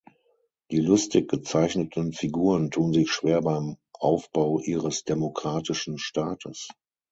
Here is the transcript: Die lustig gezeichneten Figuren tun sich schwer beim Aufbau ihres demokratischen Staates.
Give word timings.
Die 0.71 0.79
lustig 0.79 1.29
gezeichneten 1.29 2.11
Figuren 2.11 2.71
tun 2.71 2.91
sich 2.91 3.11
schwer 3.11 3.39
beim 3.43 3.77
Aufbau 3.93 4.59
ihres 4.59 5.03
demokratischen 5.03 5.99
Staates. 5.99 6.69